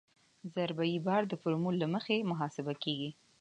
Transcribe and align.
ضربه 0.55 0.83
یي 0.91 0.99
بار 1.07 1.23
د 1.27 1.33
فورمول 1.41 1.75
له 1.79 1.87
مخې 1.95 2.27
محاسبه 2.31 2.73
کیږي 2.83 3.09